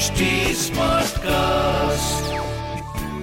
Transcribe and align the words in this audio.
HD 0.00 0.26
cast 1.18 2.32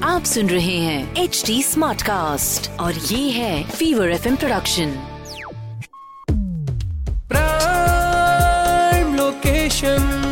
आप 0.04 0.24
सुन 0.24 0.50
रहे 0.50 0.76
हैं 0.78 1.15
एच 1.15 1.44
डी 1.46 1.63
स्मार्ट 1.63 2.02
कास्ट 2.02 2.70
और 2.79 2.94
ये 2.94 3.31
है 3.31 3.63
fever 3.63 4.10
F 4.10 4.28
production 4.36 4.92
prime 7.29 9.16
location. 9.16 10.26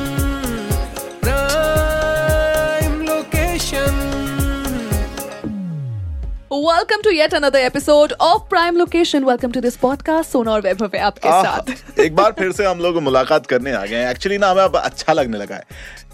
Welcome 6.55 7.01
to 7.01 7.09
yet 7.09 7.33
another 7.33 7.59
episode 7.59 8.13
of 8.21 8.49
prime 8.49 8.77
location 8.77 9.23
welcome 9.23 9.51
to 9.51 9.61
this 9.61 9.75
podcast 9.77 10.31
Sona 10.31 10.51
और 10.51 10.61
वैभव 10.61 10.89
है 10.95 10.99
आपके 10.99 11.29
आह, 11.29 11.43
साथ। 11.43 11.99
एक 11.99 12.15
बार 12.15 12.31
फिर 12.31 12.51
से 12.51 12.65
हम 12.65 12.79
लोग 12.79 13.01
मुलाकात 13.03 13.45
करने 13.45 13.71
आ 13.71 13.85
गए 13.85 13.95
हैं। 13.95 14.11
एक्चुअली 14.11 14.37
ना 14.37 14.47
हमें 14.47 14.63
अब 14.63 14.75
अच्छा 14.75 15.13
लगने 15.13 15.37
लगा 15.37 15.55
है। 15.55 15.63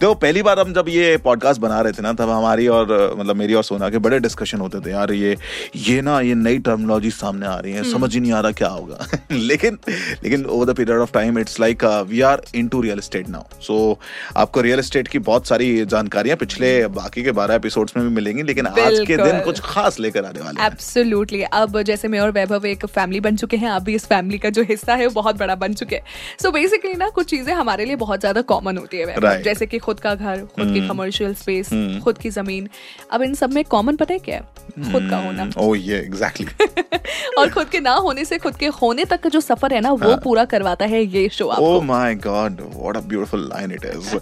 तो 0.02 0.14
पहली 0.14 0.44
बार 0.44 0.60
हम 0.60 0.74
जब 0.74 0.86
ये 0.88 1.18
पॉडकास्ट 1.18 1.62
बना 1.62 1.82
रहे 1.82 1.94
थे 1.94 2.02
ना 2.02 2.14
तब 2.14 2.30
हमारी 2.30 2.68
और 2.68 3.16
मतलब 3.20 3.36
मेरी 3.36 3.54
और 3.54 3.64
सोना 3.64 3.90
के 3.90 3.98
बड़े 3.98 4.20
डिस्कशन 4.20 4.58
होते 4.58 4.80
थे। 4.80 4.92
यार 4.92 5.12
ये 5.12 5.38
ये 5.76 6.02
ना 6.02 6.22
ये 6.22 6.36
नई 6.36 6.58
टर्मिनोलॉजी 6.58 7.10
सामने 7.10 7.46
आ 7.46 7.56
रही 7.56 7.74
है। 7.74 7.80
हम्म। 7.80 7.92
समझ 7.92 8.14
ही 8.14 8.20
नहीं 8.20 8.34
आ 8.34 8.40
रहा 8.40 8.52
क्या 8.52 8.68
होगा। 8.68 9.08
लेकिन 9.32 9.78
लेकिन 10.24 10.46
over 10.46 10.66
the 10.66 10.76
period 10.76 11.00
of 11.00 11.12
time 11.14 11.40
it's 11.40 11.60
like 11.60 11.86
we 11.86 12.22
are 12.22 12.42
into 12.56 12.82
real 12.82 12.98
estate 12.98 13.30
now 13.30 13.44
so 13.62 14.00
आपको 14.38 14.62
रियल 14.62 14.80
एस्टेट 14.80 15.08
की 15.08 15.20
बहुत 15.20 15.48
सारी 15.48 15.86
जानकारियाँ 15.86 16.38
पिछले 16.38 16.88
बाकी 16.88 17.24
के 17.24 17.32
बारह 17.32 17.56
एपिसोड्स 17.56 17.98
में 17.98 18.10
भी 18.10 18.16
मिलेंगी 18.16 18.44
लेकिन 18.44 18.68
आज 18.68 19.00
के 19.08 19.18
दिन 19.18 19.40
कुछ 19.40 19.60
खास 19.60 20.00
लेकर 20.00 20.31
आने 20.32 20.40
वाले 20.40 20.62
हैं। 20.62 20.68
एब्सोल्युटली 20.68 21.42
अब 21.44 21.82
जैसे 21.84 22.08
मैं 22.08 22.20
और 22.20 22.32
वैभव 22.32 22.66
एक 22.66 22.86
फैमिली 22.88 23.20
बन 23.22 23.36
चुके 23.38 23.58
हैं 23.58 23.70
आप 23.70 23.84
भी 23.84 23.96
इस 23.96 24.06
फैमिली 24.06 24.38
का 24.38 24.50
जो 24.50 24.64
हिस्सा 24.70 24.96
है 24.96 25.08
वो 25.08 25.14
बहुत 25.14 25.38
बड़ा 25.38 25.56
बन 25.58 25.74
चुके 25.74 25.96
हैं। 25.96 26.04
सो 26.42 26.52
बेसिकली 26.52 26.94
ना 26.96 27.10
कुछ 27.12 27.30
चीज़ें 27.30 27.54
हमारे 27.54 27.86
लिए 27.86 27.96
बहुत 27.98 28.20
ज़्यादा 28.20 28.42
कॉमन 28.44 28.78
होती 28.78 28.98
है 28.98 29.16
Right. 29.18 29.44
जैसे 29.44 29.66
कि 29.66 29.78
खुद 29.80 30.00
का 30.00 30.14
घर 30.16 30.46
खुद 30.56 30.74
की 30.74 30.88
कमर्शियल 30.88 31.34
स्पेस 31.36 31.70
खुद 32.04 32.18
की 32.18 32.30
ज़मीन। 32.32 32.70
अब 33.12 33.22
इन 33.22 33.34
सब 33.36 33.54
में 33.54 33.64
कॉमन 33.66 33.96
पता 33.96 34.14
है 34.14 34.20
क्या 34.20 34.36
है? 34.36 34.92
खुद 34.92 35.10
का 35.10 35.18
होना। 35.18 35.50
ओह 35.58 35.78
ये 35.80 35.98
एग्जैक्टली 35.98 36.46
और 37.38 37.50
खुद 37.50 37.70
के 37.70 37.80
ना 37.80 37.94
होने 38.06 38.26
से 38.26 38.38
खुद 38.38 38.56
के 38.56 38.68
होने 38.82 39.06
तक 39.06 39.22
का 39.22 39.30
जो 39.30 39.40
सफ़र 39.42 39.74
है 39.74 39.82
ना 39.82 39.92
वो 39.94 40.16
पूरा 40.24 40.46
करवाता 40.54 40.86
है 40.86 41.04
ये 41.06 41.28
शो 41.30 41.48
आपको। 41.48 41.76
ओह 41.76 41.84
my 41.86 42.16
God 42.26 42.62
what 42.76 42.98
a 42.98 43.00
beautiful 43.02 43.48
line 43.50 43.72
it 43.72 43.86
is 43.86 44.16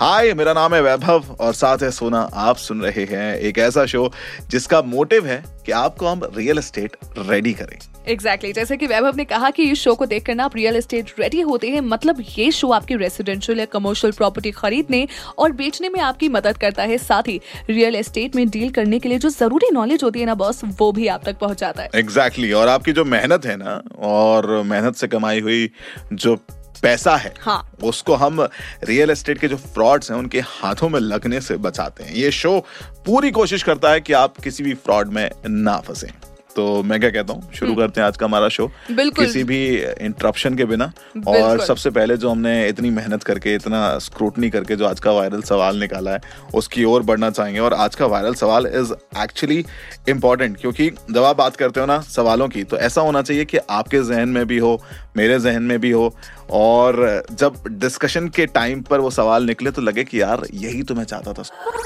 hi 0.00 0.32
मेरा 0.34 0.52
नाम 0.52 0.74
है 0.74 0.80
वैभव 0.82 1.36
और 1.40 1.52
साथ 1.54 1.82
है 1.82 1.90
सोना 1.90 2.18
आप 2.36 2.56
सुन 2.56 2.80
रहे 2.82 3.04
हैं 3.10 3.36
एक 3.38 3.58
ऐसा 3.58 3.84
शो 3.86 4.10
जिसका 4.50 4.80
मोटिव 4.84 5.26
है 5.26 5.42
कि 5.66 5.72
आपको 5.72 6.06
हम 6.06 6.20
रियल 6.36 6.58
एस्टेट 6.58 6.96
रेडी 7.18 7.52
करें 7.52 7.76
एग्जैक्टली 8.08 8.48
exactly. 8.48 8.54
जैसे 8.54 8.76
कि 8.76 8.86
वैभव 8.86 9.16
ने 9.16 9.24
कहा 9.24 9.50
कि 9.50 9.62
इस 9.62 9.78
शो 9.78 9.94
को 9.94 10.06
देखकर 10.06 10.34
ना 10.34 10.44
आप 10.44 10.56
रियल 10.56 10.76
एस्टेट 10.76 11.12
रेडी 11.18 11.40
होते 11.40 11.68
हैं 11.68 11.80
मतलब 11.82 12.22
ये 12.38 12.50
शो 12.50 12.70
आपकी 12.70 12.96
रेसिडेंशियल 12.96 13.60
या 13.60 13.64
कमर्शियल 13.66 14.12
प्रॉपर्टी 14.12 14.50
खरीदने 14.50 15.06
और 15.38 15.52
बेचने 15.52 15.88
में 15.88 16.00
आपकी 16.00 16.28
मदद 16.28 16.58
करता 16.58 16.82
है 16.82 16.98
साथ 16.98 17.28
ही 17.28 17.40
रियल 17.70 17.96
एस्टेट 17.96 18.36
में 18.36 18.48
डील 18.48 18.70
करने 18.70 18.98
के 18.98 19.08
लिए 19.08 19.18
जो 19.18 19.28
ज़रूरी 19.30 19.70
नॉलेज 19.72 20.04
होती 20.04 20.20
है 20.20 20.26
ना 20.26 20.34
बॉस 20.34 20.60
वो 20.78 20.90
भी 20.92 21.06
आप 21.06 21.24
तक 21.24 21.38
पहुंचाता 21.38 21.82
है 21.82 21.88
एग्जैक्टली 21.94 22.42
exactly. 22.42 22.60
और 22.60 22.68
आपकी 22.68 22.92
जो 22.92 23.04
मेहनत 23.06 23.46
है 23.46 23.56
ना 23.56 23.80
और 24.06 24.62
मेहनत 24.64 24.96
से 24.96 25.08
कमाई 25.08 25.40
हुई 25.40 25.70
जो 26.12 26.36
पैसा 26.82 27.16
है 27.16 27.32
हाँ। 27.40 27.60
उसको 27.84 28.14
हम 28.14 28.40
रियल 28.84 29.10
एस्टेट 29.10 29.38
के 29.38 29.48
जो 29.48 29.56
फ्रॉड्स 29.56 30.10
हैं 30.10 30.18
उनके 30.18 30.40
हाथों 30.46 30.88
में 30.88 31.00
लगने 31.00 31.40
से 31.40 31.56
बचाते 31.58 32.04
हैं 32.04 32.14
ये 32.14 32.30
शो 32.32 32.58
पूरी 33.06 33.30
कोशिश 33.30 33.62
करता 33.62 33.90
है 33.90 34.00
कि 34.00 34.12
आप 34.14 34.38
किसी 34.38 34.62
भी 34.62 34.74
फ्रॉड 34.76 35.08
में 35.08 35.30
ना 35.46 35.76
फंसे 35.78 36.10
तो 36.56 36.82
मैं 36.82 36.98
क्या 37.00 37.10
कहता 37.10 37.32
हूँ 37.32 37.52
शुरू 37.54 37.74
करते 37.74 38.00
हैं 38.00 38.06
आज 38.08 38.16
का 38.16 38.26
हमारा 38.26 38.48
शो 38.48 38.66
हम्म। 38.66 38.96
बिल्कुल। 38.96 39.24
किसी 39.24 39.42
भी 39.44 39.58
इंटरप्शन 40.00 40.54
के 40.56 40.64
बिना 40.64 40.92
और 41.28 41.64
सबसे 41.64 41.90
पहले 41.90 42.16
जो 42.16 42.30
हमने 42.30 42.68
इतनी 42.68 42.90
मेहनत 42.90 43.22
करके 43.22 43.54
इतना 43.54 43.98
स्क्रूटनी 43.98 44.50
करके 44.50 44.76
जो 44.76 44.86
आज 44.86 45.00
का 45.00 45.12
वायरल 45.12 45.42
सवाल 45.42 45.76
निकाला 45.80 46.10
है 46.10 46.20
उसकी 46.54 46.84
ओर 46.84 47.02
बढ़ना 47.02 47.30
चाहेंगे। 47.30 47.60
और 47.60 47.74
आज 47.74 47.94
का 47.94 48.06
वायरल 48.06 48.34
सवाल 48.34 48.66
इज़ 48.66 48.92
एक्चुअली 49.22 49.64
इंपॉर्टेंट 50.08 50.56
क्योंकि 50.60 50.90
जब 51.10 51.22
आप 51.24 51.36
बात 51.36 51.56
करते 51.56 51.80
हो 51.80 51.86
ना 51.86 52.00
सवालों 52.00 52.48
की 52.48 52.64
तो 52.64 52.78
ऐसा 52.78 53.00
होना 53.00 53.22
चाहिए 53.22 53.44
कि 53.44 53.58
आपके 53.70 54.02
जहन 54.04 54.28
में 54.28 54.46
भी 54.46 54.58
हो 54.58 54.80
मेरे 55.16 55.38
जहन 55.40 55.62
में 55.62 55.78
भी 55.80 55.90
हो। 55.90 56.14
और 56.52 57.24
जब 57.32 57.62
डिस्कशन 57.70 58.28
के 58.28 58.46
टाइम 58.48 58.82
पर 58.82 59.00
वो 59.00 59.10
सवाल 59.10 59.44
निकले 59.44 59.70
तो 59.70 59.82
लगे 59.82 60.04
कि 60.04 60.20
यार 60.20 60.46
यही 60.54 60.82
तो 60.82 60.94
मैं 60.94 61.04
चाहता 61.04 61.32
था। 61.32 61.42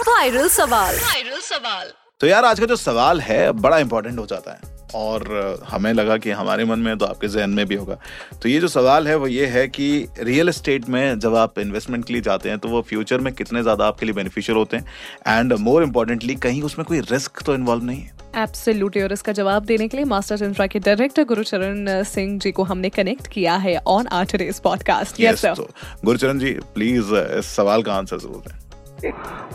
वायरल 0.08 0.48
सवाल। 0.48 0.94
वायरल 0.96 1.40
सवाल। 1.42 1.92
तो 2.20 2.26
यार 2.26 2.44
आज 2.44 2.58
का 2.60 2.66
जो 2.66 2.76
सवाल 2.76 3.20
है 3.20 3.50
बड़ा 3.54 3.78
इंपॉर्टेंट 3.78 4.18
हो 4.18 4.24
जाता 4.26 4.52
है। 4.52 4.78
और 4.94 5.62
हमें 5.68 5.92
लगा 5.92 6.16
कि 6.16 6.30
हमारे 6.30 6.64
मन 6.64 6.78
में 6.78 6.96
तो 6.98 7.06
आपके 7.06 7.28
जहन 7.28 7.50
में 7.50 7.64
भी 7.66 7.74
होगा। 7.74 7.96
तो 8.42 8.48
ये 8.48 8.58
जो 8.60 8.68
सवाल 8.68 9.08
है 9.08 9.14
वो 9.16 9.26
ये 9.26 9.46
है 9.46 9.66
कि 9.68 10.06
रियल 10.20 10.48
एस्टेट 10.48 10.88
में 10.88 11.18
जब 11.18 11.34
आप 11.36 11.58
इन्वेस्टमेंट 11.58 12.04
के 12.04 12.12
लिए 12.12 12.22
जाते 12.22 12.48
हैं 12.48 12.58
तो 12.58 12.68
वो 12.68 12.82
फ्यूचर 12.82 13.20
में 13.20 13.32
कितने 13.34 13.62
ज़्यादा 13.62 13.86
आपके 13.86 14.06
लिए 14.06 14.14
बेनिफिशियल 14.14 14.58
होते 14.58 14.76
हैं? 14.76 14.84
एंड 15.28 15.52
मोर 15.60 15.82
इम्पोर्टेंटली 15.82 16.34
कहीं 16.36 16.62
उसमें 16.62 16.84
कोई 16.86 17.00
रिस्क 17.10 17.42
तो 17.42 17.54
इन्वॉल्व 17.54 17.84
नहीं 17.84 18.00
है? 18.00 18.12
एब्सोल्युटली 18.36 19.02
और 19.02 19.12
इसका 19.12 19.32
जवाब 19.32 19.64
देने 19.64 19.88
के 19.88 19.96
लिए 19.96 20.06
मास्टर्स 20.06 20.40
चंद्रा 20.40 20.66
के 20.66 20.78
डायरेक्टर 20.78 21.24
गुरुचरण 21.24 22.02
सिंह 22.04 22.38
जी 22.38 22.52
को 22.52 22.62
हमने 22.64 22.88
कनेक्ट 22.90 23.26
किया 23.26 23.56
है 23.58 23.76
on 23.88 24.06
our 24.08 24.24
today's 24.32 24.60
podcast 24.64 25.20
yes 25.20 25.44
तो 25.46 26.16
जी 26.16 26.52
प्लीज़ 26.74 27.14
इस 27.14 27.56
सवाल 27.56 27.82
का 27.82 27.94
आंसर 27.94 28.18
ज़रूर 28.18 28.42
दें। 28.48 28.69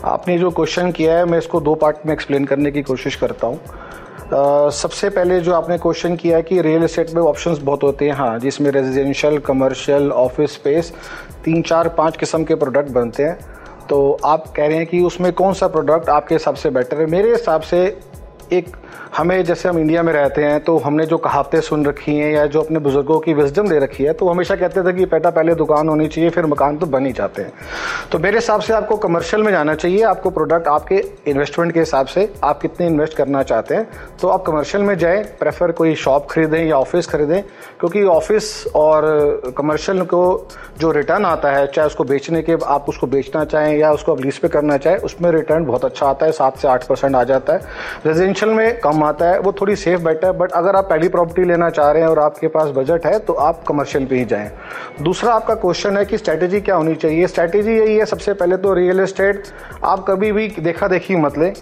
आपने 0.04 0.38
जो 0.38 0.50
क्वेश्चन 0.50 0.90
किया 0.90 1.18
है 1.18 1.24
मैं 1.24 1.38
इसको 1.38 1.60
दो 1.60 1.74
पार्ट 1.74 1.96
में 2.06 2.12
एक्सप्लेन 2.12 2.44
करने 2.44 2.70
की 2.70 2.82
कोशिश 2.82 3.16
करता 3.16 3.46
हूँ। 3.46 3.60
Uh, 4.26 4.70
सबसे 4.70 5.08
पहले 5.10 5.40
जो 5.40 5.52
आपने 5.54 5.78
क्वेश्चन 5.78 6.16
किया 6.16 6.36
है 6.36 6.42
कि 6.42 6.60
रियल 6.62 6.84
इस्टेट 6.84 7.10
में 7.10 7.22
ऑप्शंस 7.22 7.58
बहुत 7.58 7.82
होते 7.82 8.04
हैं। 8.04 8.12
हाँ 8.12 8.38
जिसमें 8.38 8.70
रेजिडेंशियल 8.70 9.38
कमर्शियल 9.38 10.10
ऑफ़िस 10.12 10.54
स्पेस 10.54 10.92
तीन 11.44 11.62
चार 11.62 11.88
पाँच 11.88 12.16
किस्म 12.16 12.44
के 12.44 12.54
प्रोडक्ट 12.54 12.90
बनते 12.90 13.22
हैं। 13.22 13.38
तो 13.88 14.18
आप 14.24 14.46
कह 14.56 14.66
रहे 14.66 14.76
हैं 14.76 14.86
कि 14.86 15.00
उसमें 15.00 15.32
कौन 15.32 15.52
सा 15.52 15.66
प्रोडक्ट 15.68 16.08
आपके 16.08 16.34
हिसाब 16.34 16.54
से 16.54 16.70
बेटर 16.70 17.00
है? 17.00 17.06
मेरे 17.06 17.30
हिसाब 17.30 17.60
से 17.60 18.00
एक 18.52 18.76
हमें 19.16 19.44
जैसे 19.44 19.68
हम 19.68 19.78
इंडिया 19.78 20.02
में 20.02 20.12
रहते 20.12 20.42
हैं 20.42 20.60
तो 20.60 20.76
हमने 20.78 21.06
जो 21.06 21.18
कहावतें 21.18 21.60
सुन 21.60 21.84
रखी 21.86 22.16
हैं 22.16 22.30
या 22.32 22.46
जो 22.46 22.62
अपने 22.62 22.78
बुज़ुर्गों 22.78 23.18
की 23.20 23.34
विजडम 23.34 23.68
दे 23.68 23.78
रखी 23.78 24.04
है 24.04 24.12
तो 24.12 24.28
हमेशा 24.28 24.56
कहते 24.56 24.82
थे 24.82 24.92
कि 24.92 25.04
बेटा 25.06 25.30
पहले 25.30 25.54
दुकान 25.54 25.88
होनी 25.88 26.08
चाहिए, 26.08 26.30
फिर 26.30 26.46
मकान 26.46 26.76
तो 26.78 26.86
बन 26.86 27.06
ही 27.06 27.12
जाते 27.12 27.42
हैं। 27.42 27.52
तो 28.12 28.18
मेरे 28.18 28.36
हिसाब 28.36 28.60
से 28.60 28.72
आपको 28.72 28.96
कमर्शियल 28.96 29.42
में 29.42 29.50
जाना 29.52 29.74
चाहिए, 29.74 30.02
आपको 30.04 30.30
प्रोडक्ट 30.30 30.68
आपके 30.68 31.02
इन्वेस्टमेंट 31.26 31.72
के 31.72 31.80
हिसाब 31.80 32.06
से 32.06 32.28
आप 32.44 32.60
कितने 32.60 32.86
इन्वेस्ट 32.86 33.16
करना 33.16 33.42
चाहते 33.42 33.74
हैं। 33.74 33.88
तो 34.20 34.28
आप 34.28 34.42
कमर्शियल 34.42 34.84
में 34.84 34.96
जाएँ 34.98 35.22
प्रेफर 35.38 35.72
कोई 35.72 35.94
शॉप 35.96 36.26
खरीदें 36.30 36.64
या 36.64 36.76
ऑफ़िस 36.76 37.06
खरीदें, 37.06 37.42
क्योंकि 37.80 38.02
ऑफ़िस 38.06 38.66
और 38.76 39.52
कमर्शियल 39.58 40.02
को 40.04 40.48
जो 40.78 40.90
रिटर्न 40.90 41.24
आता 41.24 41.50
है, 41.50 41.66
चाहे 41.66 41.86
उसको 41.86 42.04
बेचने 42.04 42.42
के 42.42 42.56
आप 42.66 42.88
उसको 42.88 43.06
बेचना 43.06 43.44
चाहें 43.46 43.76
या 43.76 43.92
उसको 43.92 44.12
आप 44.12 44.20
लीज 44.20 44.38
पे 44.38 44.48
करना 44.48 44.76
चाहें, 44.76 44.96
उसमें 44.98 45.30
रिटर्न 45.32 45.64
बहुत 45.64 45.84
अच्छा 45.84 46.06
आता 46.06 46.26
है, 46.26 46.32
सात 46.32 46.58
से 46.58 46.68
आठ 46.68 46.86
परसेंट 46.86 47.14
आ 47.16 47.22
जाता 47.24 47.52
है। 47.52 47.60
रेजिडेंशियल 48.06 48.52
में 48.52 48.78
कम 48.86 49.02
आता 49.04 49.26
है, 49.26 49.38
वो 49.40 49.52
थोड़ी 49.52 49.76
सेफ़ 49.76 50.00
बेटर 50.00 50.26
है 50.26 50.32
बट 50.38 50.52
अगर 50.52 50.76
आप 50.76 50.88
पहली 50.90 51.08
प्रॉपर्टी 51.08 51.44
लेना 51.44 51.70
चाह 51.70 51.90
रहे 51.90 52.02
हैं 52.02 52.08
और 52.08 52.18
आपके 52.18 52.48
पास 52.48 52.68
बजट 52.76 53.06
है 53.06 53.18
तो 53.18 53.32
आप 53.32 53.62
कमर्शियल 53.68 54.06
पे 54.06 54.16
ही 54.16 54.24
जाएँ। 54.24 54.50
दूसरा 55.02 55.32
आपका 55.34 55.54
क्वेश्चन 55.56 55.96
है 55.96 56.04
कि 56.04 56.18
स्ट्रैटेजी 56.18 56.60
क्या 56.60 56.74
होनी 56.76 56.94
चाहिए। 56.96 57.26
स्ट्रैटेजी 57.26 57.72
यही 57.72 57.96
है, 57.96 58.04
सबसे 58.06 58.34
पहले 58.34 58.56
तो 58.56 58.74
रियल 58.74 59.00
इस्टेट 59.00 59.42
आप 59.84 60.04
कभी 60.08 60.32
भी 60.32 60.48
देखा 60.60 60.88
देखी 60.88 61.16
मत 61.16 61.38
लें। 61.38 61.52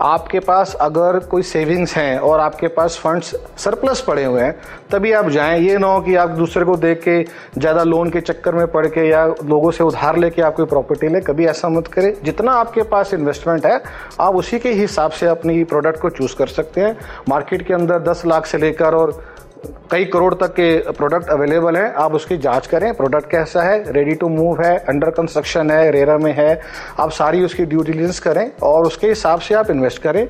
आपके 0.00 0.40
पास 0.40 0.74
अगर 0.80 1.18
कोई 1.20 1.42
सेविंग्स 1.42 1.96
हैं 1.96 2.18
और 2.18 2.40
आपके 2.40 2.68
पास 2.68 2.98
फंड्स 2.98 3.34
सरप्लस 3.58 4.00
पड़े 4.00 4.24
हुए 4.24 4.42
हैं, 4.42 4.54
तभी 4.90 5.12
आप 5.12 5.28
जाएँ। 5.28 5.60
ये 5.60 5.78
ना 5.78 5.86
हो 5.86 6.00
कि 6.00 6.14
आप 6.14 6.30
दूसरे 6.30 6.64
को 6.64 6.76
देख 6.76 7.00
के, 7.02 7.22
ज़्यादा 7.58 7.82
लोन 7.84 8.10
के 8.10 8.20
चक्कर 8.20 8.54
में 8.54 8.66
पड़ 8.66 8.86
के 8.86 9.08
या 9.08 9.26
लोगों 9.26 9.70
से 9.70 9.84
उधार 9.84 10.16
लेके 10.16 10.42
आप 10.42 10.54
कोई 10.54 10.66
प्रॉपर्टी 10.66 11.08
लें, 11.08 11.20
कभी 11.22 11.46
ऐसा 11.46 11.68
मत 11.68 11.86
करें। 11.86 12.12
जितना 12.24 12.52
आपके 12.52 12.82
पास 12.84 13.14
इन्वेस्टमेंट 13.14 13.66
है, 13.66 13.80
आप 14.20 14.34
उसी 14.34 14.58
के 14.58 14.72
हिसाब 14.72 15.10
से 15.10 15.26
अपनी 15.26 15.64
प्रोडक्ट 15.64 16.00
को 16.00 16.10
चूज़ 16.10 16.36
कर 16.36 16.46
सकते 16.48 16.80
हैं। 16.80 16.96
मार्केट 17.28 17.66
के 17.66 17.74
अंदर 17.74 17.98
दस 18.02 18.22
लाख 18.26 18.46
से 18.46 18.58
लेकर 18.58 18.94
और 18.94 19.20
कई 19.66 20.04
करोड़ 20.04 20.34
तक 20.34 20.46
के 20.46 20.78
प्रोडक्ट 20.78 21.28
अवेलेबल 21.28 21.76
हैं। 21.76 21.94
आप 21.94 22.14
उसकी 22.14 22.36
जाँच 22.36 22.66
करें। 22.66 22.94
प्रोडक्ट 22.94 23.30
कैसा 23.30 23.62
है? 23.62 23.92
रेडी 23.92 24.14
टू 24.14 24.28
मूव 24.28 24.62
है 24.62 24.78
अंडर 24.78 25.10
कंस्ट्रक्शन 25.10 25.70
है 25.70 25.90
रेरा 25.90 26.18
में 26.18 26.34
है। 26.38 26.60
आप 27.00 27.10
सारी 27.10 27.44
उसकी 27.44 27.64
ड्यू 27.64 27.82
डिलीजेंस 27.82 28.20
करें 28.20 28.50
और 28.62 28.84
उसके 28.84 29.06
हिसाब 29.06 29.40
से 29.40 29.54
आप 29.54 29.70
इन्वेस्ट 29.70 30.02
करें। 30.02 30.28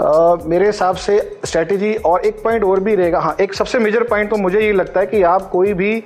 अ, 0.00 0.38
मेरे 0.46 0.66
हिसाब 0.66 0.96
से 0.96 1.38
स्ट्रेटेजी 1.44 1.94
और 1.94 2.20
एक 2.20 2.42
पॉइंट 2.42 2.64
और 2.64 2.80
भी 2.80 2.94
रहेगा। 2.94 3.20
हाँ 3.20 3.36
एक 3.40 3.54
सबसे 3.54 3.78
मेजर 3.78 4.02
पॉइंट 4.02 4.30
तो 4.30 4.36
मुझे 4.36 4.60
ये 4.60 4.72
लगता 4.72 5.00
है 5.00 5.06
कि 5.06 5.22
आप 5.22 5.50
कोई 5.50 5.72
भी 5.72 6.04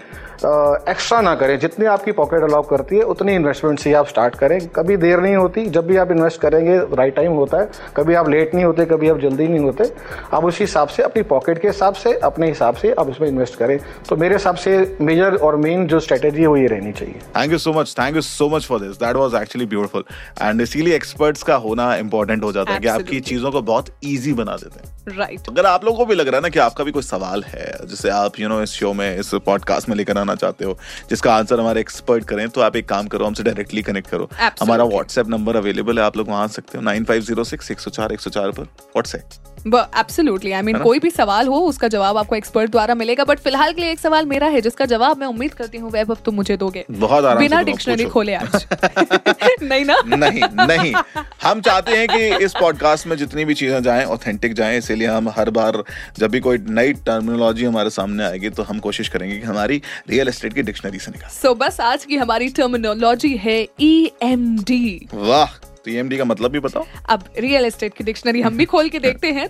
एक्स्ट्रा 0.89 1.21
ना 1.21 1.35
करें। 1.35 1.59
जितनी 1.59 1.87
आपकी 1.87 2.13
पॉकेट 2.13 2.43
अलाउ 2.43 2.63
करती 2.63 2.97
है 2.97 3.03
उतनी 3.03 3.35
इन्वेस्टमेंट 3.35 3.79
से 3.79 3.93
आप 3.93 4.07
स्टार्ट 4.07 4.35
करें। 4.35 4.69
कभी 4.69 4.97
देर 4.97 5.21
नहीं 5.21 5.37
होती। 5.37 5.67
जब 5.67 5.87
भी 5.87 5.97
आप 5.97 6.11
इन्वेस्ट 6.11 6.41
करेंगे 6.41 6.79
राइट 6.79 7.17
टाइम 7.17 7.33
होता 7.33 7.59
है। 7.59 7.69
कभी 7.97 8.15
आप 8.15 8.29
लेट 8.29 8.55
नहीं 8.55 8.65
होते 8.65 8.85
कभी 8.85 9.09
आप 9.09 9.19
जल्दी 9.19 9.49
नहीं 9.49 9.61
होते। 9.61 9.85
आप 10.33 10.45
उसी 10.45 10.65
हिसाब 10.65 10.89
से 10.89 11.03
अपनी 11.03 11.23
पॉकेट 11.23 11.59
के 11.59 11.69
हिसाब 11.69 11.95
से 11.95 12.13
अपने 12.13 12.47
हिसाब 12.61 12.77
से 12.77 12.93
आप 12.93 13.09
उसमें 13.09 13.27
इन्वेस्ट 13.29 13.55
करें। 13.57 13.79
तो 14.09 14.17
मेरे 14.17 14.35
हिसाब 14.35 14.57
से 14.57 14.97
मेजर 15.01 15.35
और 15.37 15.57
मेन 15.57 15.87
जो 15.89 16.01
स्ट्रेटेजी 16.01 16.41
है 16.41 16.47
वो 16.47 16.57
ये 16.57 16.67
रहनी 16.69 16.93
चाहिए। 16.93 17.21
Thank 17.37 17.53
you 17.53 17.59
so 17.59 17.73
much 17.73 17.95
thank 17.99 18.17
you 18.17 18.23
so 18.23 18.49
much 18.51 18.67
for 18.67 18.81
this 18.81 18.97
that 18.99 19.17
was 19.17 19.35
actually 19.35 19.67
beautiful 19.67 20.05
and 20.43 20.61
इसीलिए 20.61 20.95
एक्सपर्ट्स 20.95 21.43
का 21.43 21.55
होना 21.65 21.95
इंपॉर्टेंट 21.97 22.45
हो 22.45 22.53
जाता 22.53 22.73
है 22.73 22.81
कि 22.81 22.89
आपकी 22.89 23.21
चीज़ों 23.23 23.53
को 23.53 23.63
बहुत 23.63 23.89
इजी 24.05 24.33
बना 24.35 24.57
देते 24.57 24.79
हैं। 24.79 25.17
Right 25.17 25.31
right. 25.31 25.49
अगर 25.51 25.67
आप 25.67 25.85
लोगों 25.85 25.99
को 25.99 26.07
भी 26.07 26.15
लग 26.15 26.29
रहा 26.29 26.37
है 26.37 26.43
ना 26.43 26.49
कि 26.49 26.59
आपका 26.59 26.85
भी 26.85 26.93
कोई 26.93 27.03
सवाल 27.03 27.45
है 27.45 27.73
जिसे 27.87 28.11
आप 28.11 28.39
यू 28.39 28.47
you 28.47 28.49
नो 28.49 28.55
know, 28.55 28.63
इस 28.65 28.79
शो 28.79 28.93
में 28.93 29.19
इस 29.19 29.31
पॉडकास्ट 29.47 29.89
में 29.89 29.97
लेकर 29.97 30.19
आना 30.19 30.35
चाहते 30.35 30.65
हो 30.65 30.77
जिसका 31.11 31.35
आंसर 31.35 31.61
हमारे 31.61 31.81
एक्सपर्ट 31.81 32.25
करें 32.25 32.49
तो 32.49 32.61
आप 32.61 32.77
एक 32.77 32.89
काम 32.89 33.07
करो 33.07 33.27
हमसे 33.27 33.43
डायरेक्टली 33.43 33.83
कनेक्ट 33.83 34.09
करो। 34.09 34.25
Absolutely. 34.25 34.63
हमारा 34.63 34.85
व्हाट्सएप 34.87 35.29
नंबर 35.29 35.57
अवेलेबल 35.57 35.99
है 35.99 36.05
आप 36.05 36.17
लोग 36.17 36.29
वहाँ 36.29 36.45
आ 36.45 36.47
सकते 36.59 36.79
हो 36.79 36.85
नाइन 36.85 37.05
फाइव 37.05 37.23
ज़ीरो 37.23 37.45
सिक्स 37.45 37.71
एक 37.71 37.81
सौ 37.81 37.91
चार 37.91 38.13
एक 38.13 38.21
सौ 38.21 38.31
चार 38.31 38.51
पर। 38.51 38.63
व्हाट्सएप 38.63 39.50
एब्सोल्युटली 39.67 40.53
आई 40.53 40.63
मीन 40.63 40.79
कोई 40.79 40.99
भी 40.99 41.11
सवाल 41.11 41.47
हो 41.47 41.59
उसका 41.67 41.89
जवाब 41.89 42.17
आपको 42.17 42.37
एक्सपर्ट 42.37 42.71
द्वारा 42.71 42.95
मिलेगा। 42.95 43.25
बट 43.25 43.39
फ़िलहाल 43.39 43.73
के 43.73 43.81
लिए 43.81 43.91
एक 43.93 43.99
सवाल 43.99 44.27
मेरा 44.27 44.47
है 44.47 44.61
जिसका 44.61 44.85
जवाब 44.85 45.19
मैं 45.19 45.27
उम्मीद 45.27 45.55
करती 45.55 45.79
हूँ 45.79 45.91
वैभव 45.91 46.19
तुम 46.25 46.35
मुझे 46.35 46.57
दोगे। 46.57 46.85
बहुत 46.91 47.25
आराम 47.25 47.39
बिना 47.39 47.63
डिक्शनरी 47.63 48.05
खोले 48.05 48.35
आज। 48.35 48.67
नहीं 49.63 49.85
ना? 49.85 49.97
नहीं 50.07 50.43
नहीं। 50.67 50.95
हम 51.43 51.61
चाहते 51.61 51.97
हैं 51.97 52.09
कि 52.09 52.45
इस 52.45 52.55
पॉडकास्ट 52.61 53.07
में 53.07 53.17
जितनी 53.17 53.45
भी 53.45 53.55
चीज़ें 53.55 53.83
जाएँ 53.83 54.05
ऑथेंटिक 54.07 54.55
जाएँ 54.55 54.79
इसीलिए 54.79 55.09
हम 55.09 55.29
हर 55.37 55.51
बार 55.51 55.83
जब 56.19 56.31
भी 56.31 56.41
कोई 56.41 56.59
नई 56.71 56.93
टर्मिनोलॉजी 57.07 57.65
हमारे 57.65 57.91
सामने 57.91 58.25
आएगी 58.25 58.51
तो 58.51 58.63
हम 58.63 58.79
कोशिश 58.81 59.09
करेंगे 59.09 59.37
कि 59.37 59.47
हमारी 59.47 59.83
रियल 60.11 60.29
एस्टेट 60.29 60.55
की 60.55 60.63
डिक्शनरी 60.63 60.99
से 60.99 61.11
निकाल। 61.11 61.31
सो 61.31 61.49
so, 61.49 61.59
बस 61.61 61.81
आज 61.81 62.05
की 62.05 62.17
हमारी 62.17 62.49
टर्मिनोलॉजी 62.49 63.37
है 63.37 63.61
ई 63.81 64.11
एम 64.23 64.57
डी 64.63 65.09
वाह। 65.15 65.59
तो 65.85 65.91
EMD 65.91 66.19
का 66.19 66.25
मतलब 66.25 66.51
भी 66.51 66.61
बताओ। 66.61 66.87
अब 67.09 67.25
रियल 67.39 67.65
एस्टेट 67.65 67.95
की 67.95 68.05
डिक्शनरी 68.05 68.41
हम 68.43 68.57
भी 68.57 68.65
खोल 68.65 68.89
के 68.89 68.99
देखते 68.99 69.33
हैं। 69.33 69.49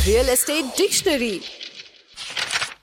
रियल 0.00 0.28
एस्टेट 0.28 0.64
डिक्शनरी 0.78 1.40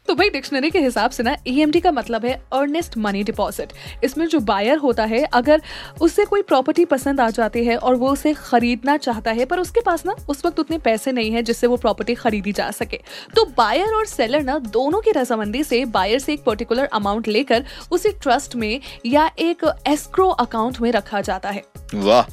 तो 0.08 0.16
भाई 0.16 0.30
डिक्शनरी 0.30 0.70
के 0.72 0.80
हिसाब 0.80 1.12
से 1.12 1.24
ना 1.24 1.36
ईएमडी 1.48 1.80
का 1.80 1.92
मतलब 1.92 2.26
है 2.26 2.34
अर्नेस्ट 2.54 2.98
मनी 2.98 3.24
डिपॉजिट 3.24 3.74
इसमें 4.04 4.26
जो 4.28 4.40
बायर 4.40 4.78
होता 4.78 5.06
है, 5.06 5.24
अगर 5.24 5.62
उससे 6.02 6.26
कोई 6.26 6.42
प्रॉपर्टी 6.42 6.86
पसंद 6.86 7.22
आ 7.22 7.30
जाती 7.30 7.66
है 7.66 7.78
और 7.78 7.96
वो 7.96 8.12
उसे 8.12 8.34
खरीदना 8.34 8.96
चाहता 8.98 9.32
है, 9.32 9.46
पर 9.46 9.60
उसके 9.60 9.82
पास 9.82 10.06
ना, 10.06 10.16
उस 10.30 10.46
वक्त 10.46 10.60
उतने 10.60 10.78
पैसे 10.78 11.12
नहीं 11.12 11.32
है 11.32 11.42
जिससे 11.44 11.68
वो 11.68 11.78
प्रॉपर्टी 11.78 12.16
खरीदी 12.16 12.52
जा 12.52 12.70
सके. 12.72 13.00
तो 13.36 13.46
बायर 13.58 13.94
और 13.96 14.06
सेलर 14.06 14.44
ना, 14.44 14.58
दोनों 14.60 15.02
की 15.02 15.12
रजामंदी 15.12 15.64
से 15.64 15.84
बायर 15.88 16.20
से 16.20 16.34
एक 16.34 16.44
पर्टिकुलर 16.44 16.86
अमाउंट 16.94 17.28
लेकर 17.28 17.66
उसे 17.92 18.12
ट्रस्ट 18.22 18.56
में 18.56 18.80
या 19.06 19.30
एक 19.40 19.66
एस्क्रो 19.88 20.30
अकाउंट 20.30 20.80
में 20.82 20.92
रखा 20.92 21.22
जाता 21.22 21.50
है. 21.50 21.64
वाह। 21.96 22.26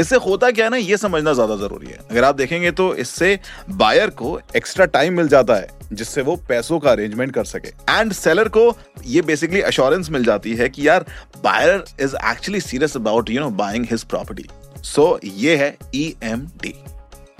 इससे 0.00 0.16
होता 0.16 0.50
क्या 0.50 0.64
है 0.64 0.70
ना, 0.70 0.76
ये 0.76 0.96
समझना 0.96 1.32
ज़्यादा 1.32 1.56
ज़रूरी 1.56 1.86
है। 1.86 1.98
अगर 2.10 2.24
आप 2.24 2.34
देखेंगे 2.34 2.70
तो 2.70 2.94
इससे 2.96 3.38
बायर 3.70 4.10
को 4.12 4.38
एक्स्ट्रा 4.56 4.86
टाइम 4.86 5.16
मिल 5.16 5.28
जाता 5.28 5.54
है, 5.54 5.68
जिससे 5.92 6.22
वो 6.22 6.36
पैसों 6.48 6.78
का 6.78 6.90
अरेंजमेंट 6.90 7.32
कर 7.34 7.44
सके। 7.46 7.68
एंड 7.90 8.12
सेलर 8.12 8.48
को 8.48 8.76
ये 9.06 9.22
बेसिकली 9.22 9.60
अश्योरेंस 9.62 10.10
मिल 10.10 10.24
जाती 10.24 10.54
है 10.54 10.68
कि 10.68 10.86
यार 10.88 11.04
buyer 11.44 11.84
is 12.00 12.16
actually 12.24 12.60
serious 12.60 12.96
about 12.96 13.30
you 13.30 13.40
know 13.40 13.50
buying 13.56 13.86
his 13.90 14.04
property 14.04 14.46
so 14.84 15.18
ये 15.24 15.56
है 15.56 15.76
ई 15.94 16.14
एम 16.24 16.46
डी 16.62 16.74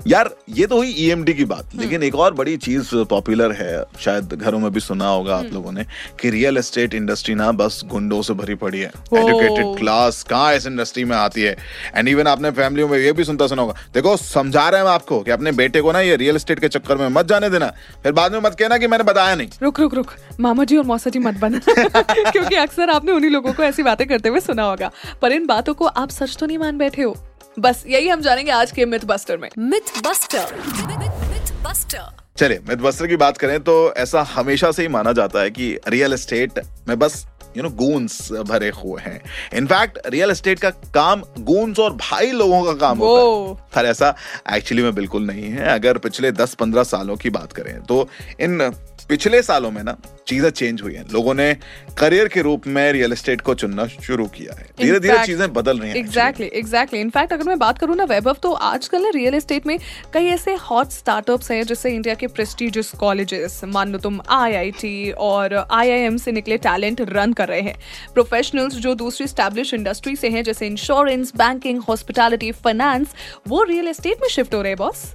यार 0.07 0.35
ये 0.49 0.67
तो 0.67 0.77
हुई 0.77 0.95
ईएमडी 0.97 1.33
की 1.33 1.45
बात। 1.45 1.69
लेकिन 1.75 2.03
एक 2.03 2.15
और 2.15 2.33
बड़ी 2.33 2.57
चीज़ 2.57 2.95
पॉपुलर 2.95 3.51
है 3.51 3.83
शायद 3.99 4.33
घरों 4.33 4.59
में 4.59 4.71
भी 4.71 4.79
सुना 4.79 5.07
होगा 5.07 5.35
आप 5.35 5.45
लोगों 5.53 5.71
ने 5.71 5.85
कि 6.19 6.29
रियल 6.29 6.57
एस्टेट 6.57 6.93
इंडस्ट्री 6.93 7.35
ना 7.35 7.51
बस 7.51 7.81
गुंडों 7.85 8.21
से 8.21 8.33
भरी 8.33 8.55
पड़ी 8.55 8.79
है। 8.79 8.87
एजुकेटेड 8.87 9.77
क्लास 9.79 10.23
कहाँ 10.23 10.55
इस 10.55 10.67
इंडस्ट्री 10.67 11.05
में 11.05 11.17
आती 11.17 11.41
है? 11.41 11.57
एंड 11.95 12.07
इवन 12.07 12.27
आपने 12.27 12.51
फैमिलियों 12.51 12.89
में 12.89 12.97
ये 12.99 13.11
भी 13.11 13.23
सुनता 13.23 13.47
सुना 13.47 13.61
होगा। 13.61 13.75
देखो 13.93 14.17
समझा 14.17 14.69
रहे 14.69 14.81
हैं 14.81 14.87
हम 14.87 14.93
आपको 14.93 15.19
कि 15.19 15.31
अपने 15.31 15.51
बेटे 15.51 15.81
को 15.81 15.91
ना 15.91 15.99
ये 15.99 16.15
रियल 16.15 16.35
एस्टेट 16.35 16.59
के 16.59 16.67
चक्कर 16.67 16.97
में 16.97 17.09
मत 17.09 17.25
जाने 17.25 17.49
देना। 17.49 17.73
फिर 18.03 18.11
बाद 18.11 18.31
में 18.31 18.39
मत 18.39 18.55
कहना 18.59 18.77
कि 18.77 18.87
मैंने 18.87 19.03
बताया 19.03 19.35
नहीं। 19.35 19.49
रुक 19.63 19.79
रुक 19.79 19.93
रुक। 19.93 20.13
मामा 20.39 20.63
जी 20.63 20.77
और 20.77 20.83
मौसा 20.83 21.09
जी 21.09 21.19
मत 21.19 21.37
बन। 21.37 21.59
क्योंकि 22.09 22.55
अक्सर 22.55 22.89
आपने 22.89 23.11
उन्हीं 23.11 23.31
लोगों 23.31 23.53
को 23.53 23.63
ऐसी 23.63 23.83
बातें 23.83 24.07
करते 24.07 24.29
हुए 24.29 24.39
सुना 24.39 24.63
होगा। 24.63 24.91
पर 25.21 25.31
इन 25.31 25.45
बातों 25.45 25.73
को 25.73 25.85
आप 25.85 26.09
सच 26.09 26.37
तो 26.37 26.45
नहीं 26.45 26.57
मान 26.57 26.77
बैठे 26.77 27.01
हो? 27.01 27.25
बस 27.57 27.83
यही 27.87 28.07
हम 28.07 28.21
जानेंगे 28.21 28.51
आज 28.51 28.71
के 28.71 28.85
मिथ 28.85 29.05
बस्टर 29.05 29.37
में। 29.37 29.49
मिथ 29.59 30.01
बस्टर 30.05 30.55
मिथ 30.55 31.51
बस्टर 31.63 32.17
चलिए 32.37 32.59
मिथबस्टर 32.69 33.07
की 33.07 33.15
बात 33.15 33.37
करें 33.37 33.59
तो 33.59 33.73
ऐसा 33.97 34.21
हमेशा 34.33 34.71
से 34.71 34.81
ही 34.81 34.87
माना 34.87 35.11
जाता 35.11 35.41
है 35.41 35.49
कि 35.51 35.77
रियल 35.87 36.13
एस्टेट 36.13 36.59
में 36.87 36.97
बस 36.99 37.25
यू 37.59 37.63
नो 37.63 37.69
गूंस 37.77 38.31
भरे 38.47 38.69
हुए 38.75 39.01
हैं। 39.01 39.21
इनफैक्ट 39.53 39.99
रियल 40.07 40.31
एस्टेट 40.31 40.59
का 40.59 40.69
काम 40.95 41.23
गूंस 41.43 41.79
और 41.79 41.93
भाई 42.01 42.31
लोगों 42.33 42.63
का 42.63 42.73
काम 42.79 42.97
होता 42.99 43.21
है। 43.21 43.55
पर 43.75 43.89
ऐसा 43.89 44.15
एक्चुअली 44.53 44.83
में 44.83 44.93
बिल्कुल 44.95 45.25
नहीं 45.27 45.49
है। 45.49 45.65
अगर 45.69 45.97
पिछले 45.99 46.31
10-15 46.33 46.83
सालों 46.85 47.15
की 47.15 47.29
बात 47.31 47.51
करें 47.53 47.81
तो 47.83 48.07
इन 48.39 48.71
पिछले 49.09 49.41
सालों 49.41 49.69
में 49.71 49.81
ना 49.83 49.95
चीज़ें 50.27 50.49
चेंज 50.49 50.81
हुई 50.81 50.93
हैं। 50.93 51.03
लोगों 51.13 51.33
ने 51.33 51.53
करियर 51.97 52.27
के 52.27 52.41
रूप 52.41 52.65
में 52.67 52.91
रियल 52.93 53.13
एस्टेट 53.13 53.41
को 53.41 53.53
चुनना 53.53 53.85
शुरू 53.87 54.25
किया 54.27 54.55
है। 54.57 54.65
धीरे 54.79 54.99
धीरे 54.99 55.17
चीज़ें 55.25 55.53
बदल 55.53 55.79
रही 55.79 55.89
हैं. 55.89 55.95
एग्जैक्टली 55.97 56.49
एग्जैक्टली 56.55 56.99
इनफैक्ट 56.99 57.33
अगर 57.33 57.43
मैं 57.43 57.57
बात 57.59 57.77
करूँ 57.77 57.95
ना 57.95 58.03
वैभव 58.03 58.37
तो 58.43 58.51
आजकल 58.51 59.01
ना 59.01 59.09
रियल 59.15 59.35
एस्टेट 59.35 59.65
में 59.67 59.77
कई 60.13 60.25
ऐसे 60.27 60.53
हॉट 60.61 60.91
स्टार्टअप्स 60.91 61.51
हैं 61.51 61.63
जिससे 61.63 61.91
इंडिया 61.91 62.15
के 62.15 62.27
प्रेस्टिजियस 62.29 62.91
कॉलेजेस 62.99 63.59
मान 63.67 63.91
लो 63.91 63.97
तुम 63.99 64.19
आईआईटी 64.29 65.11
और 65.11 65.55
आईआईएम 65.55 66.17
से 66.17 66.31
निकले 66.31 66.57
टैलेंट 66.59 67.01
रन 67.09 67.33
कर 67.33 67.48
रहे 67.49 67.61
हैं 67.61 67.75
प्रोफेशनल्स 68.13 68.75
जो 68.77 68.95
दूसरी 68.95 69.27
स्टैब्लिश 69.27 69.73
इंडस्ट्री 69.73 70.15
से 70.15 70.29
हैं 70.29 70.43
जैसे 70.43 70.67
इंश्योरेंस 70.67 71.33
बैंकिंग 71.35 71.81
हॉस्पिटैलिटी 71.89 72.51
फाइनेंस 72.65 73.15
वो 73.47 73.63
रियल 73.63 73.87
एस्टेट 73.87 74.21
में 74.21 74.29
शिफ्ट 74.29 74.55
हो 74.55 74.61
रहे 74.61 74.71
हैं 74.71 74.77
बॉस 74.77 75.05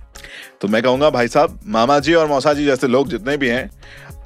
तो 0.61 0.69
मैं 0.69 0.83
कहूँगा 0.83 1.11
भाई 1.11 1.29
साहब 1.29 1.59
मामा 1.67 1.99
जी 1.99 2.15
और 2.15 2.29
मौसा 2.29 2.53
जी 2.53 2.65
जैसे 2.65 2.87
लोग 2.87 3.09
जितने 3.09 3.37
भी 3.37 3.49
हैं 3.49 3.71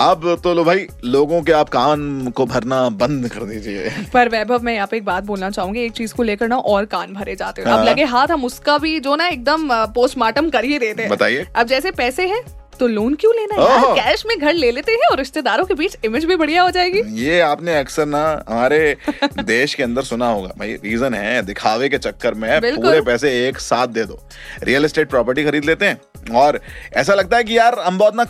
अब 0.00 0.24
तो 0.44 0.52
लो 0.54 0.64
भाई 0.64 0.86
लोगों 1.04 1.40
के 1.42 1.52
आप 1.52 1.68
कान 1.68 2.30
को 2.30 2.44
भरना 2.46 2.88
बंद 2.98 3.28
कर 3.28 3.44
दीजिए 3.44 3.90
पर 4.14 4.28
वैभव 4.28 4.62
मैं 4.62 4.74
यहाँ 4.74 4.86
पे 4.86 4.96
एक 4.96 5.04
बात 5.04 5.24
बोलना 5.24 5.50
चाहूँगी 5.50 5.80
एक 5.80 5.92
चीज़ 5.92 6.14
को 6.14 6.22
लेकर 6.22 6.48
ना 6.48 6.56
और 6.72 6.84
कान 6.84 7.14
भरे 7.14 7.34
जाते 7.36 7.62
हैं 7.62 7.68
हाँ। 7.68 7.78
अब। 7.78 7.86
लगे 7.86 8.04
हाथ 8.04 8.28
हम 8.28 8.44
उसका 8.44 8.76
भी 8.78 8.98
जो 9.00 9.16
ना 9.16 9.26
एकदम 9.28 9.68
पोस्टमार्टम 9.94 10.50
कर 10.50 10.64
ही 10.64 10.78
देते 10.78 11.02
हैं 11.02 11.10
बताइए। 11.10 11.46
अब 11.56 11.66
जैसे 11.66 11.90
पैसे 11.90 12.26
हैं 12.26 12.42
तो 12.80 12.86
लोन 12.86 13.14
क्यों 13.14 13.34
लेना 13.34 13.54
है? 13.54 13.68
यार 13.70 13.94
कैश 13.94 14.24
में 14.26 14.38
घर 14.38 14.52
ले 14.54 14.70
लेते 14.70 14.92
हैं 14.92 15.08
और 15.10 15.18
रिश्तेदारों 15.18 15.64
के 15.64 15.74
बीच 15.74 15.96
इमेज 16.04 16.24
भी 16.24 16.36
बढ़िया 16.36 16.62
हो 16.62 16.70
जाएगी। 16.70 17.02
ये 17.22 17.40
आपने 17.40 17.78
अक्सर 17.78 18.06
ना 18.06 18.22
हमारे 18.48 18.96
देश 19.38 19.74
के 19.74 19.82
अंदर 19.82 20.02
सुना 20.02 20.28
होगा। 20.30 20.52
भाई 20.58 20.72
रीजन 20.74 21.14
है 21.14 21.42
दिखावे 21.42 21.88
के 21.88 21.98
चक्कर 21.98 22.34
में 22.34 22.60
पूरे 22.60 23.00
पैसे 23.00 23.48
एक 23.48 23.58
साथ 23.58 23.86
दे 23.88 24.04
दो। 24.04 24.20
रियल 24.62 24.84
एस्टेट 24.84 25.10
प्रॉपर्टी 25.10 25.44
खरीद 25.44 25.64
लेते 25.64 25.86
हैं 25.86 26.34
और 26.36 26.60
ऐसा 26.92 27.14
लगता 27.14 27.36
है 27.36 27.44
कि 27.44 27.58
यार 27.58 27.78
हम 27.78 27.98
बहुत 27.98 28.16
ना 28.16 28.24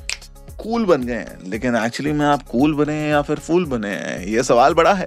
कूल 0.63 0.85
बन 0.85 1.03
गए 1.03 1.15
हैं। 1.15 1.39
लेकिन 1.47 1.77
एक्चुअली 1.77 2.13
में 2.13 2.25
आप 2.27 2.43
कूल 2.43 2.75
बने 2.75 2.93
हैं 2.93 3.11
या 3.11 3.23
फिर 3.23 3.39
फूल 3.39 3.65
बने 3.65 3.89
हैं 3.89 4.27
ये 4.27 4.43
सवाल 4.43 4.75
बड़ा 4.75 4.93
है। 4.93 5.07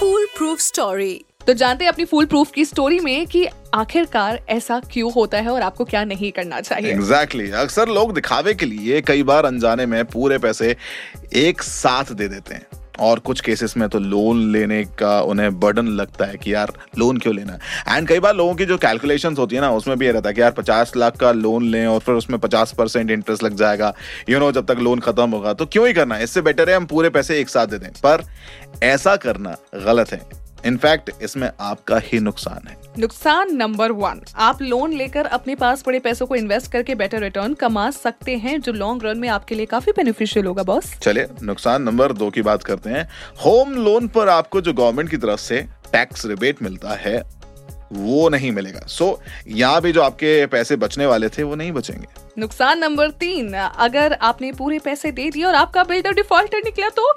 फूल 0.00 0.26
प्रूफ 0.36 0.60
स्टोरी 0.60 1.12
तो 1.46 1.54
जानते 1.54 1.84
हैं 1.84 1.92
अपनी 1.92 2.04
फुल 2.04 2.26
प्रूफ 2.26 2.50
की 2.50 2.64
स्टोरी 2.64 2.98
में 3.00 3.26
कि 3.26 3.46
आखिरकार 3.74 4.40
ऐसा 4.48 4.80
क्यों 4.92 5.12
होता 5.12 5.38
है 5.38 5.48
और 5.48 5.62
आपको 5.62 5.84
क्या 5.84 6.04
नहीं 6.04 6.32
करना 6.32 6.60
चाहिए। 6.60 6.92
Exactly 6.92 7.44
exactly. 7.44 7.62
अक्सर 7.62 7.88
लोग 7.88 8.14
दिखावे 8.14 8.54
के 8.54 8.66
लिए 8.66 9.00
कई 9.00 9.22
बार 9.22 9.44
अनजाने 9.44 9.86
में 9.86 10.04
पूरे 10.04 10.38
पैसे 10.38 10.76
एक 11.34 11.62
साथ 11.62 12.12
दे 12.12 12.28
देते 12.28 12.54
हैं। 12.54 12.66
और 13.00 13.18
कुछ 13.18 13.40
केसेस 13.40 13.76
में 13.76 13.88
तो 13.88 13.98
लोन 13.98 14.40
लेने 14.52 14.84
का 14.98 15.20
उन्हें 15.22 15.60
बर्डन 15.60 15.86
लगता 15.86 16.24
है 16.24 16.36
कि 16.36 16.52
यार 16.54 16.72
लोन 16.98 17.18
क्यों 17.18 17.34
लेना 17.34 17.58
एंड 17.96 18.08
कई 18.08 18.20
बार 18.20 18.34
लोगों 18.34 18.54
की 18.54 18.64
जो 18.64 18.76
कैलकुलेशंस 18.78 19.38
होती 19.38 19.56
है 19.56 19.60
ना 19.60 19.70
उसमें 19.70 19.98
भी 19.98 20.06
ये 20.06 20.12
रहता 20.12 20.28
है 20.28 20.34
कि 20.34 20.40
यार 20.40 20.50
पचास 20.50 20.92
लाख 20.96 21.16
का 21.16 21.32
लोन 21.32 21.64
लें 21.64 21.86
और 21.86 22.00
फिर 22.00 22.14
उसमें 22.14 22.38
पचास 22.40 22.72
परसेंट 22.72 23.10
इंटरेस्ट 23.10 23.42
लग 23.42 23.56
जाएगा। 23.56 23.94
यू 24.28 24.36
you 24.36 24.44
नो 24.44 24.50
know, 24.50 24.54
जब 24.54 24.74
तक 24.74 24.80
लोन 24.80 24.98
खत्म 24.98 25.30
होगा 25.30 25.52
तो 25.52 25.66
क्यों 25.66 25.86
ही 25.86 25.92
करना 25.92 26.14
है? 26.14 26.24
इससे 26.24 26.42
बेटर 26.42 26.70
है 26.70 26.76
हम 26.76 26.86
पूरे 26.86 27.10
पैसे 27.10 27.40
एक 27.40 27.48
साथ 27.48 27.66
दे 27.66 27.78
दें। 27.78 27.90
पर 28.06 28.24
ऐसा 28.82 29.16
करना 29.16 29.56
गलत 29.74 30.12
है। 30.12 30.41
इनफैक्ट 30.66 31.10
इसमें 31.22 31.50
आपका 31.60 32.00
ही 32.04 32.20
नुकसान 32.20 32.68
है। 32.68 32.76
नुकसान 32.98 33.54
नंबर 33.56 33.92
वन 33.92 34.20
आप 34.36 34.62
लोन 34.62 34.92
लेकर 34.92 35.26
अपने 35.28 35.54
पास 35.54 35.82
पड़े 35.82 35.98
पैसों 35.98 36.26
को 36.26 36.34
इन्वेस्ट 36.34 36.70
करके 36.72 36.94
बेटर 36.94 37.20
रिटर्न 37.20 37.54
कमा 37.54 37.90
सकते 37.90 38.36
हैं 38.36 38.60
जो 38.60 38.72
लॉन्ग 38.72 39.04
रन 39.04 39.18
में 39.18 39.28
आपके 39.28 39.54
लिए 39.54 39.66
काफ़ी 39.66 39.92
बेनिफिशियल 39.92 40.46
होगा 40.46 40.62
बॉस 40.62 40.94
चलिए 40.98 41.28
नुकसान 41.42 41.82
नंबर 41.82 42.12
दो 42.12 42.30
की 42.30 42.42
बात 42.42 42.62
करते 42.62 42.90
हैं। 42.90 43.08
होम 43.44 43.74
लोन 43.74 44.08
पर 44.08 44.28
आपको 44.28 44.60
जो 44.60 44.72
गवर्नमेंट 44.72 45.10
की 45.10 45.16
तरफ़ 45.16 45.40
से 45.40 45.60
टैक्स 45.92 46.26
रिबेट 46.26 46.62
मिलता 46.62 46.94
है 46.96 47.22
वो 47.92 48.28
नहीं 48.28 48.50
मिलेगा। 48.52 48.86
सो 48.88 49.04
so, 49.06 49.48
यहाँ 49.48 49.80
भी 49.82 49.92
जो 49.92 50.02
आपके 50.02 50.46
पैसे 50.46 50.76
बचने 50.76 51.06
वाले 51.06 51.28
थे 51.28 51.42
वो 51.42 51.54
नहीं 51.54 51.72
बचेंगे। 51.72 52.06
नुकसान 52.38 52.78
नंबर 52.78 53.10
तीन 53.10 53.52
अगर 53.54 54.12
आपने 54.22 54.50
पूरे 54.52 54.78
पैसे 54.78 55.10
दे 55.12 55.28
दिए 55.30 55.44
और 55.44 55.54
आपका 55.54 55.82
बिल्डर 55.84 56.12
डिफॉल्टर 56.12 56.60
निकला 56.64 56.88
तो 56.88 57.12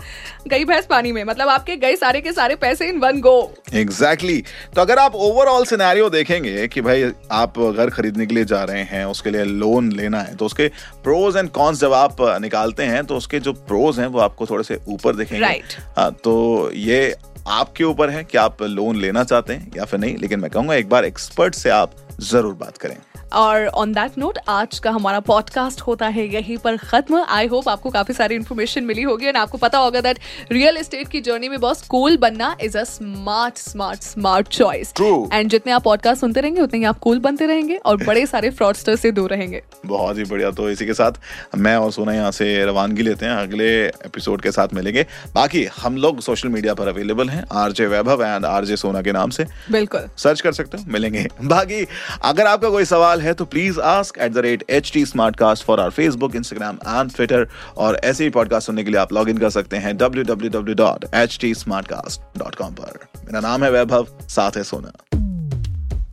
गई 0.47 0.65
भैंस 0.65 0.85
पानी 0.85 1.11
में। 1.11 1.23
मतलब 1.23 1.49
आपके 1.49 1.75
गए 1.75 1.95
सारे 1.95 2.21
के 2.21 2.31
सारे 2.31 2.55
पैसे 2.55 2.87
in 2.89 2.99
one 2.99 3.21
go 3.21 3.53
exactly 3.73 4.33
exactly. 4.33 4.75
तो 4.75 4.81
अगर 4.81 4.99
आप 4.99 5.15
ओवरऑल 5.15 5.65
सिनेरियो 5.65 6.09
देखेंगे 6.09 6.67
कि 6.67 6.81
भाई 6.81 7.11
आप 7.31 7.59
घर 7.59 7.89
खरीदने 7.89 8.25
के 8.25 8.35
लिए 8.35 8.45
जा 8.45 8.63
रहे 8.63 8.81
हैं 8.83 9.05
उसके 9.05 9.29
लिए 9.29 9.43
लोन 9.43 9.91
लेना 9.91 10.21
है 10.21 10.35
तो 10.35 10.45
उसके 10.45 10.67
प्रोज 11.03 11.37
एंड 11.37 11.49
कॉन्स 11.49 11.79
जब 11.79 11.93
आप 11.93 12.17
निकालते 12.41 12.83
हैं 12.83 13.03
तो 13.05 13.17
उसके 13.17 13.39
जो 13.39 13.53
प्रोज 13.53 13.99
हैं 13.99 14.07
वो 14.07 14.19
आपको 14.19 14.45
थोड़े 14.45 14.63
से 14.63 14.79
ऊपर 14.87 15.15
दिखेंगे। 15.15 15.45
Right. 15.45 15.79
हाँ, 15.97 16.11
तो 16.23 16.71
ये 16.73 17.15
आपके 17.47 17.83
ऊपर 17.83 18.09
है 18.09 18.23
कि 18.23 18.37
आप 18.37 18.61
लोन 18.63 18.95
लेना 18.95 19.23
चाहते 19.23 19.53
हैं 19.53 19.71
या 19.77 19.85
फिर 19.85 19.99
नहीं, 19.99 20.17
लेकिन 20.17 20.39
मैं 20.39 20.49
कहूँगा 20.51 20.75
एक 20.75 20.89
बार 20.89 21.05
एक्सपर्ट 21.05 21.55
से 21.55 21.69
आप 21.69 21.95
ज़रूर 22.21 22.53
बात 22.55 22.77
करें। 22.77 22.97
और 23.35 23.65
ऑन 23.67 23.91
दैट 23.93 24.17
नोट 24.17 24.37
आज 24.49 24.77
का 24.79 24.91
हमारा 24.91 25.19
पॉडकास्ट 25.19 25.81
होता 25.81 26.07
है 26.07 26.27
यहीं 26.33 26.57
पर 26.57 26.77
खत्म। 26.77 27.23
आई 27.29 27.47
होप 27.47 27.69
आपको 27.69 27.89
काफ़ी 27.89 28.13
सारी 28.13 28.35
इन्फॉर्मेशन 28.35 28.83
मिली 28.83 29.01
होगी 29.01 29.25
एंड 29.25 29.37
आपको 29.37 29.57
पता 29.57 29.77
होगा 29.77 30.01
दैट 30.01 30.19
रियल 30.51 30.77
एस्टेट 30.77 31.07
की 31.07 31.21
जर्नी 31.21 31.49
में 31.49 31.59
बॉस 31.59 31.81
कूल 31.81 32.17
बनना 32.17 32.55
is 32.61 32.77
a 32.77 32.83
smart 32.83 33.57
smart 33.57 34.01
smart 34.01 34.47
choice 34.47 34.93
and 35.01 35.49
जितने 35.49 35.71
आप 35.71 35.83
पॉडकास्ट 35.83 36.21
सुनते 36.21 36.41
रहेंगे 36.41 36.61
उतने 36.61 36.79
ही 36.79 36.85
आप 36.85 36.99
कूल 36.99 37.19
बनते 37.19 37.45
रहेंगे 37.45 37.75
और 37.75 38.03
बड़े 38.05 38.25
सारे 38.25 38.49
फ्रॉडस्टर 38.49 38.95
से 38.95 39.11
दूर 39.11 39.29
रहेंगे। 39.29 39.61
बहुत 39.85 40.17
ही 40.17 40.23
बढ़िया। 40.23 40.51
तो 40.51 40.69
इसी 40.69 40.85
के 40.85 40.93
साथ 40.93 41.11
मैं 41.57 41.75
और 41.77 41.91
सोना 41.91 42.13
यहाँ 42.13 42.31
से 42.31 42.65
रवानगी 42.65 43.01
लेते 43.01 43.25
हैं। 43.25 43.33
अगले 43.33 43.67
एपिसोड 43.85 44.41
के 44.41 44.51
साथ 44.51 44.73
मिलेंगे। 44.73 45.05
बाकी 45.35 45.63
हम 45.77 45.97
लोग 45.97 46.21
सोशल 46.21 46.49
मीडिया 46.49 46.73
पर 46.73 46.87
अवेलेबल 46.87 47.29
हैं 47.29 47.43
RJ 47.53 47.87
Vaibhav 47.87 48.23
and 48.23 48.45
RJ 48.45 48.75
Sona 48.75 49.01
के 49.01 49.11
नाम 49.11 49.29
से। 49.29 49.45
बिल्कुल। 49.71 50.07
सर्च 50.17 50.41
कर 50.41 50.51
सकते 50.51 50.77
हो 50.77 50.83
मिलेंगे। 50.87 51.27
बाकी 51.43 51.85
अगर 52.23 52.47
आपका 52.47 52.69
कोई 52.69 52.85
सवाल 52.85 53.21
है 53.21 53.24
तो 53.33 53.45
please 53.45 53.79
ask 53.79 54.17
at 54.17 54.31
the 54.31 54.37
rate 54.37 54.63
H 54.69 54.91
T 54.93 55.05
smartcast 55.35 55.65
for 55.65 55.79
our 55.79 55.89
Facebook 55.89 56.35
Instagram 56.35 56.75
and 56.75 57.15
Twitter 57.15 57.47
और 57.77 57.95
ऐसे 57.95 58.23
ही 58.23 58.29
पॉडकास्ट 58.29 58.67
सुनने 58.67 58.83
के 58.83 58.91
लिए 58.91 58.99
आप 58.99 59.13
लॉग 59.13 59.29
इन 59.29 59.37
कर 59.37 59.49
सकते 59.49 59.77
हैं 59.77 59.97
W 59.97 60.23
W 60.23 60.49
W 60.49 60.75
dot 60.75 61.05
H 61.13 61.37
T 61.41 61.53
smart 61.53 61.87
cast 61.87 62.39
dot 62.39 62.55
com 62.55 62.73
पर। 62.73 63.07
मेरा 63.17 63.39
नाम 63.39 63.63
है 63.63 63.71
वैभव, 63.71 64.07
साथ 64.21 64.51
है 64.57 64.63
सोना। 64.63 64.91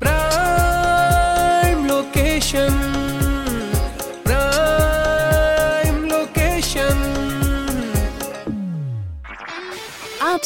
Prime 0.03 1.87